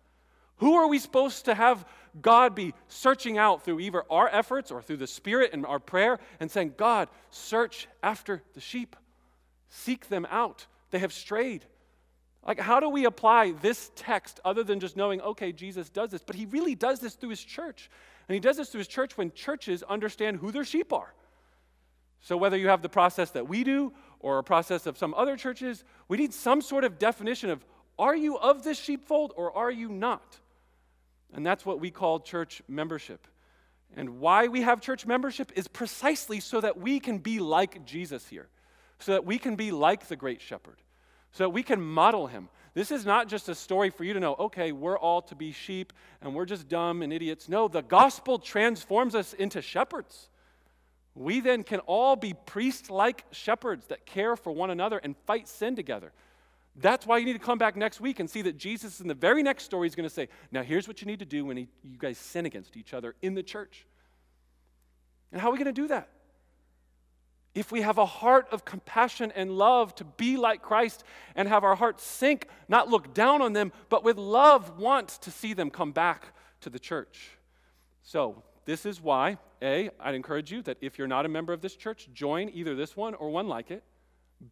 [0.56, 1.86] Who are we supposed to have
[2.20, 6.18] God be searching out through either our efforts or through the Spirit and our prayer
[6.40, 8.96] and saying, God, search after the sheep,
[9.70, 10.66] seek them out.
[10.90, 11.64] They have strayed.
[12.46, 16.22] Like, how do we apply this text other than just knowing, okay, Jesus does this?
[16.22, 17.90] But he really does this through his church.
[18.28, 21.14] And he does this through his church when churches understand who their sheep are.
[22.20, 25.36] So, whether you have the process that we do or a process of some other
[25.36, 27.64] churches, we need some sort of definition of
[27.98, 30.38] are you of this sheepfold or are you not?
[31.32, 33.26] And that's what we call church membership.
[33.96, 38.26] And why we have church membership is precisely so that we can be like Jesus
[38.28, 38.48] here,
[38.98, 40.76] so that we can be like the great shepherd,
[41.32, 42.48] so that we can model him.
[42.72, 45.50] This is not just a story for you to know, okay, we're all to be
[45.50, 47.48] sheep and we're just dumb and idiots.
[47.48, 50.28] No, the gospel transforms us into shepherds.
[51.14, 55.48] We then can all be priest like shepherds that care for one another and fight
[55.48, 56.12] sin together.
[56.76, 59.14] That's why you need to come back next week and see that Jesus, in the
[59.14, 61.56] very next story, is going to say, Now, here's what you need to do when
[61.56, 63.86] he, you guys sin against each other in the church.
[65.32, 66.08] And how are we going to do that?
[67.54, 71.02] If we have a heart of compassion and love to be like Christ
[71.34, 75.32] and have our hearts sink, not look down on them, but with love want to
[75.32, 76.28] see them come back
[76.60, 77.30] to the church.
[78.02, 81.60] So, this is why, A, I'd encourage you that if you're not a member of
[81.60, 83.82] this church, join either this one or one like it.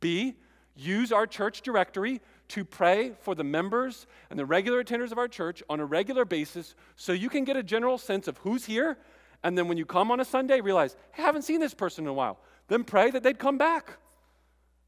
[0.01, 0.35] B,
[0.75, 5.29] use our church directory to pray for the members and the regular attenders of our
[5.29, 8.99] church on a regular basis so you can get a general sense of who's here.
[9.45, 12.05] And then when you come on a Sunday, realize, hey, I haven't seen this person
[12.05, 12.41] in a while.
[12.67, 13.99] Then pray that they'd come back.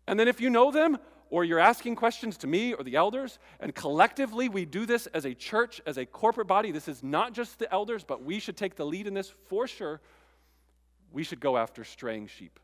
[0.08, 0.98] And then if you know them,
[1.30, 5.24] or you're asking questions to me or the elders, and collectively we do this as
[5.24, 6.72] a church, as a corporate body.
[6.72, 9.66] This is not just the elders, but we should take the lead in this for
[9.66, 10.00] sure.
[11.12, 12.58] We should go after straying sheep.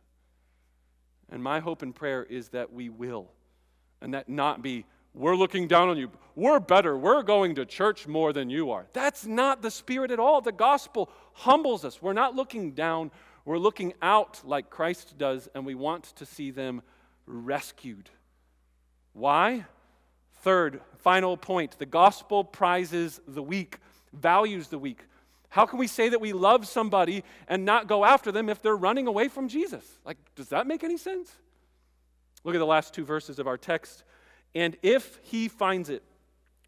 [1.30, 3.30] And my hope and prayer is that we will,
[4.00, 6.10] and that not be, we're looking down on you.
[6.34, 6.96] We're better.
[6.96, 8.86] We're going to church more than you are.
[8.92, 10.40] That's not the spirit at all.
[10.40, 12.02] The gospel humbles us.
[12.02, 13.10] We're not looking down,
[13.44, 16.82] we're looking out like Christ does, and we want to see them
[17.26, 18.10] rescued.
[19.16, 19.64] Why?
[20.42, 23.78] Third, final point the gospel prizes the weak,
[24.12, 25.00] values the weak.
[25.48, 28.76] How can we say that we love somebody and not go after them if they're
[28.76, 29.84] running away from Jesus?
[30.04, 31.34] Like, does that make any sense?
[32.44, 34.04] Look at the last two verses of our text.
[34.54, 36.02] And if he finds it,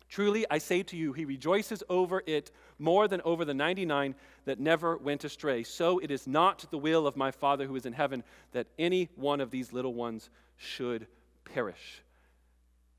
[0.08, 4.14] truly I say to you, he rejoices over it more than over the 99
[4.46, 5.64] that never went astray.
[5.64, 9.10] So it is not the will of my Father who is in heaven that any
[9.16, 11.06] one of these little ones should
[11.44, 12.02] perish.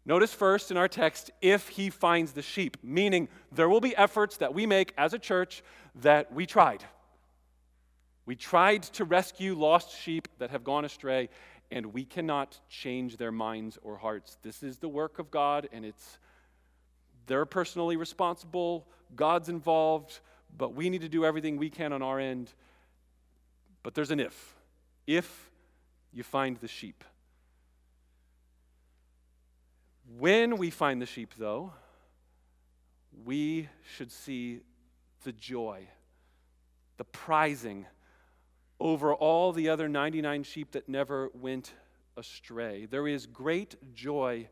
[0.09, 4.37] Notice first in our text, if he finds the sheep, meaning there will be efforts
[4.37, 5.61] that we make as a church
[6.01, 6.83] that we tried.
[8.25, 11.29] We tried to rescue lost sheep that have gone astray,
[11.69, 14.39] and we cannot change their minds or hearts.
[14.41, 16.17] This is the work of God, and it's
[17.27, 20.21] they're personally responsible, God's involved,
[20.57, 22.51] but we need to do everything we can on our end.
[23.83, 24.55] But there's an if.
[25.05, 25.51] If
[26.11, 27.03] you find the sheep.
[30.17, 31.71] When we find the sheep, though,
[33.25, 34.61] we should see
[35.23, 35.87] the joy,
[36.97, 37.85] the prizing
[38.79, 41.73] over all the other 99 sheep that never went
[42.17, 42.85] astray.
[42.85, 44.47] There is great joy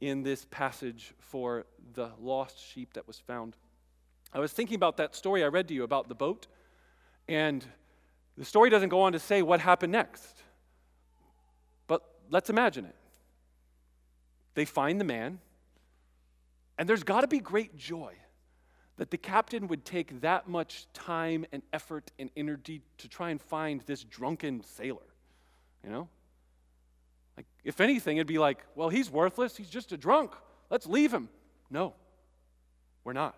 [0.00, 1.64] in this passage for
[1.94, 3.56] the lost sheep that was found.
[4.32, 6.46] I was thinking about that story I read to you about the boat,
[7.26, 7.64] and
[8.36, 10.42] the story doesn't go on to say what happened next.
[11.86, 12.94] But let's imagine it.
[14.58, 15.38] They find the man,
[16.78, 18.14] and there's got to be great joy
[18.96, 23.40] that the captain would take that much time and effort and energy to try and
[23.40, 25.06] find this drunken sailor.
[25.84, 26.08] You know?
[27.36, 29.56] Like, if anything, it'd be like, well, he's worthless.
[29.56, 30.32] He's just a drunk.
[30.70, 31.28] Let's leave him.
[31.70, 31.94] No,
[33.04, 33.36] we're not.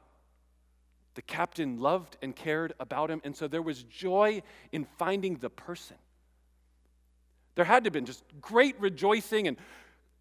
[1.17, 4.41] The captain loved and cared about him, and so there was joy
[4.73, 5.99] in finding the person.
[7.57, 9.59] There had to have been just great rejoicing and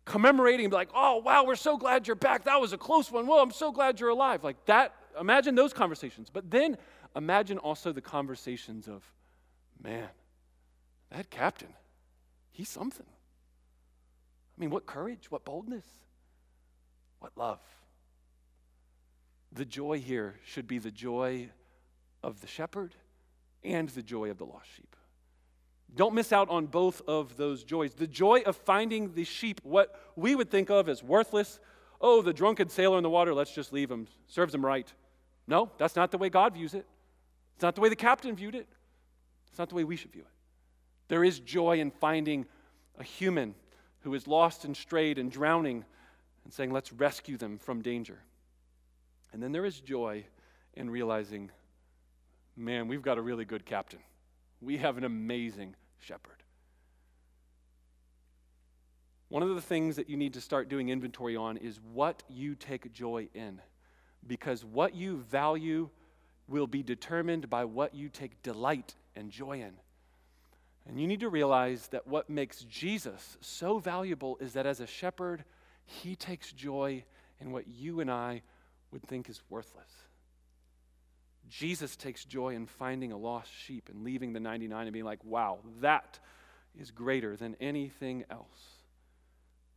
[0.05, 2.45] commemorating, like, oh, wow, we're so glad you're back.
[2.45, 3.27] That was a close one.
[3.27, 4.43] Well, I'm so glad you're alive.
[4.43, 6.29] Like that, imagine those conversations.
[6.31, 6.77] But then
[7.15, 9.03] imagine also the conversations of,
[9.81, 10.09] man,
[11.11, 11.73] that captain,
[12.51, 13.05] he's something.
[13.05, 15.85] I mean, what courage, what boldness,
[17.19, 17.61] what love.
[19.51, 21.49] The joy here should be the joy
[22.21, 22.95] of the shepherd
[23.63, 24.95] and the joy of the lost sheep.
[25.95, 27.93] Don't miss out on both of those joys.
[27.93, 31.59] The joy of finding the sheep, what we would think of as worthless.
[31.99, 34.07] Oh, the drunken sailor in the water, let's just leave him.
[34.27, 34.91] Serves him right.
[35.47, 36.85] No, that's not the way God views it.
[37.55, 38.67] It's not the way the captain viewed it.
[39.49, 40.27] It's not the way we should view it.
[41.07, 42.45] There is joy in finding
[42.97, 43.55] a human
[44.01, 45.83] who is lost and strayed and drowning
[46.43, 48.19] and saying, let's rescue them from danger.
[49.33, 50.25] And then there is joy
[50.75, 51.51] in realizing,
[52.55, 53.99] man, we've got a really good captain.
[54.61, 56.43] We have an amazing shepherd.
[59.29, 62.55] One of the things that you need to start doing inventory on is what you
[62.55, 63.61] take joy in.
[64.25, 65.89] Because what you value
[66.47, 69.73] will be determined by what you take delight and joy in.
[70.87, 74.87] And you need to realize that what makes Jesus so valuable is that as a
[74.87, 75.43] shepherd,
[75.85, 77.03] he takes joy
[77.39, 78.41] in what you and I
[78.91, 79.91] would think is worthless.
[81.49, 85.23] Jesus takes joy in finding a lost sheep and leaving the 99 and being like,
[85.23, 86.19] wow, that
[86.79, 88.77] is greater than anything else.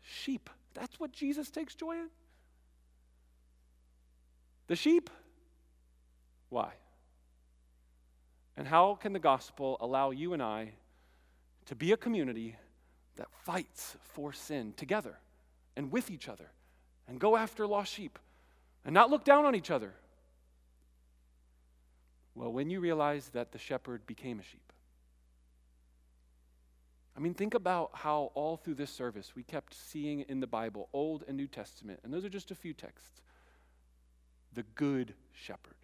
[0.02, 2.08] Sheep, that's what Jesus takes joy in?
[4.66, 5.10] The sheep?
[6.50, 6.72] Why?
[8.56, 10.72] And how can the gospel allow you and I
[11.66, 12.56] to be a community
[13.16, 15.18] that fights for sin together
[15.76, 16.50] and with each other
[17.08, 18.18] and go after lost sheep
[18.84, 19.94] and not look down on each other?
[22.35, 24.72] Well, when you realize that the shepherd became a sheep.
[27.16, 30.89] I mean, think about how all through this service we kept seeing in the Bible,
[30.93, 33.20] Old and New Testament, and those are just a few texts,
[34.55, 35.76] the Good Shepherd.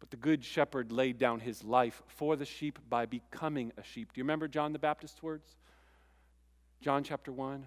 [0.00, 4.12] But the Good Shepherd laid down his life for the sheep by becoming a sheep.
[4.12, 5.56] Do you remember John the Baptist's words?
[6.82, 7.66] John chapter 1.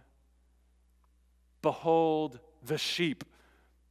[1.64, 3.24] Behold the sheep,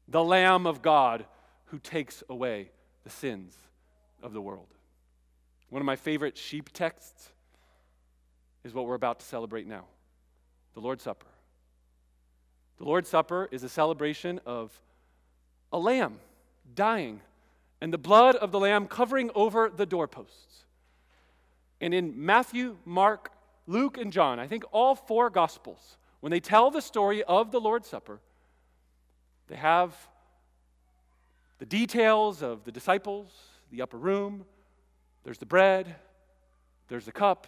[0.07, 1.27] the Lamb of God
[1.67, 2.71] who takes away
[3.07, 3.55] the sins
[4.21, 4.67] of the world.
[5.71, 7.31] One of my favorite sheep texts
[8.65, 9.85] is what we're about to celebrate now
[10.75, 11.29] the Lord's Supper.
[12.79, 14.73] The Lord's Supper is a celebration of
[15.73, 16.19] a lamb
[16.75, 17.21] dying
[17.81, 20.65] and the blood of the lamb covering over the doorposts.
[21.81, 23.31] And in Matthew, Mark,
[23.69, 27.61] Luke, and John, I think all four Gospels, when they tell the story of the
[27.61, 28.19] Lord's Supper,
[29.47, 29.95] they have
[31.59, 33.33] the details of the disciples,
[33.71, 34.45] the upper room,
[35.25, 35.97] there's the bread,
[36.89, 37.47] there's the cup.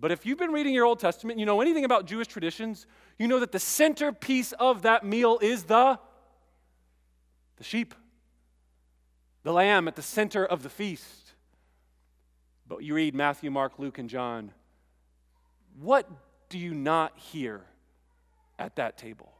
[0.00, 2.86] But if you've been reading your Old Testament, you know anything about Jewish traditions,
[3.18, 5.98] you know that the centerpiece of that meal is the
[7.58, 7.94] the sheep.
[9.42, 11.34] The lamb at the center of the feast.
[12.66, 14.52] But you read Matthew, Mark, Luke, and John.
[15.80, 16.08] What
[16.48, 17.62] do you not hear
[18.58, 19.32] at that table?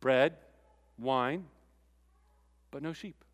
[0.00, 0.36] Bread,
[1.00, 1.46] wine,
[2.70, 3.24] but no sheep.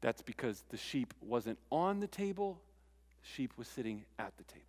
[0.00, 2.60] That's because the sheep wasn't on the table,
[3.22, 4.64] the sheep was sitting at the table.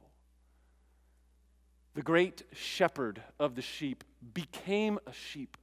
[1.96, 4.04] The great shepherd of the sheep
[4.34, 5.58] became a sheep.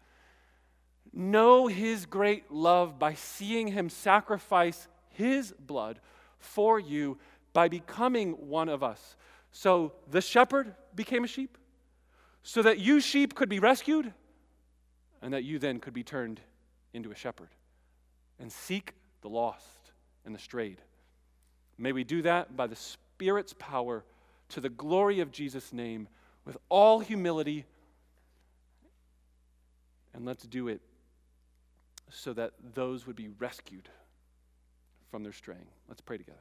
[1.13, 6.01] Know his great love by seeing him sacrifice his blood
[6.39, 7.19] for you
[7.53, 9.17] by becoming one of us.
[9.51, 11.57] So the shepherd became a sheep
[12.43, 14.13] so that you sheep could be rescued
[15.27, 16.41] and that you then could be turned
[16.95, 17.49] into a shepherd
[18.39, 19.91] and seek the lost
[20.25, 20.81] and the strayed.
[21.79, 24.05] May we do that by the Spirit's power
[24.51, 26.07] to the glory of Jesus' name
[26.45, 27.65] with all humility.
[30.15, 30.81] And let's do it
[32.09, 33.89] so that those would be rescued
[35.11, 35.67] from their straying.
[35.89, 36.39] Let's pray together.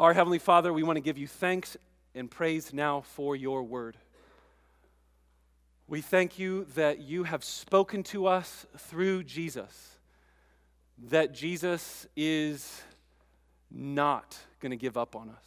[0.00, 1.76] Our Heavenly Father, we want to give you thanks
[2.16, 3.96] and praise now for your word.
[5.86, 9.98] We thank you that you have spoken to us through Jesus,
[11.08, 12.82] that Jesus is
[13.70, 15.44] not going to give up on us.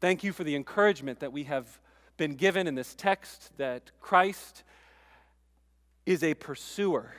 [0.00, 1.80] Thank you for the encouragement that we have
[2.16, 4.62] been given in this text that Christ
[6.06, 7.14] is a pursuer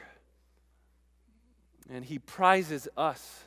[1.90, 3.44] and he prizes us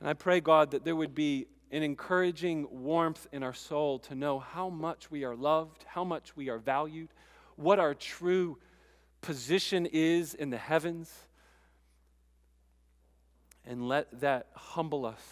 [0.00, 4.14] and I pray, God, that there would be an encouraging warmth in our soul to
[4.14, 7.08] know how much we are loved, how much we are valued,
[7.56, 8.58] what our true
[9.20, 11.12] position is in the heavens.
[13.64, 15.22] And let that humble us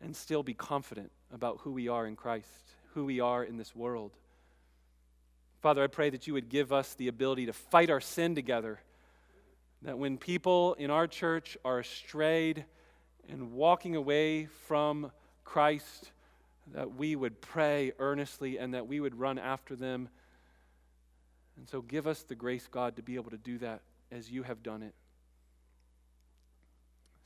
[0.00, 2.48] and still be confident about who we are in Christ,
[2.94, 4.12] who we are in this world.
[5.60, 8.80] Father, I pray that you would give us the ability to fight our sin together.
[9.82, 12.64] That when people in our church are strayed,
[13.28, 15.10] and walking away from
[15.44, 16.10] Christ,
[16.74, 20.08] that we would pray earnestly and that we would run after them.
[21.56, 24.42] And so give us the grace, God, to be able to do that as you
[24.42, 24.94] have done it.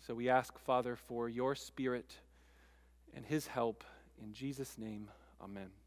[0.07, 2.17] So we ask, Father, for your Spirit
[3.15, 3.85] and his help.
[4.23, 5.09] In Jesus' name,
[5.43, 5.82] amen.